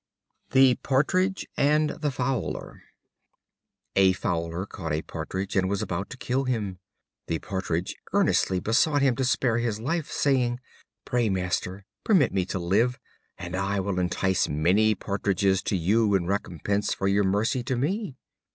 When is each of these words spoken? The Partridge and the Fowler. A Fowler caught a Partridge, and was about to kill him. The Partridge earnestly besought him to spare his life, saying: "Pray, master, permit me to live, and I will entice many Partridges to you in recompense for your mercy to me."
The 0.49 0.73
Partridge 0.81 1.45
and 1.55 1.91
the 1.91 2.09
Fowler. 2.09 2.81
A 3.95 4.13
Fowler 4.13 4.65
caught 4.65 4.91
a 4.91 5.03
Partridge, 5.03 5.55
and 5.55 5.69
was 5.69 5.83
about 5.83 6.09
to 6.09 6.17
kill 6.17 6.45
him. 6.45 6.79
The 7.27 7.37
Partridge 7.37 7.95
earnestly 8.11 8.59
besought 8.59 9.03
him 9.03 9.15
to 9.17 9.23
spare 9.23 9.59
his 9.59 9.79
life, 9.79 10.09
saying: 10.11 10.59
"Pray, 11.05 11.29
master, 11.29 11.85
permit 12.03 12.33
me 12.33 12.45
to 12.45 12.57
live, 12.57 12.97
and 13.37 13.55
I 13.55 13.79
will 13.79 13.99
entice 13.99 14.49
many 14.49 14.95
Partridges 14.95 15.61
to 15.65 15.77
you 15.77 16.15
in 16.15 16.25
recompense 16.25 16.95
for 16.95 17.07
your 17.07 17.23
mercy 17.23 17.61
to 17.65 17.75
me." 17.75 18.17